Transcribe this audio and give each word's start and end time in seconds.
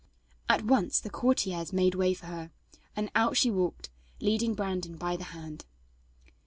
At 0.49 0.65
once 0.65 0.99
the 0.99 1.11
courtiers 1.11 1.71
made 1.71 1.93
way 1.93 2.15
for 2.15 2.25
her, 2.25 2.49
and 2.95 3.11
out 3.13 3.37
she 3.37 3.51
walked, 3.51 3.91
leading 4.19 4.55
Brandon 4.55 4.97
by 4.97 5.15
the 5.15 5.25
hand. 5.25 5.65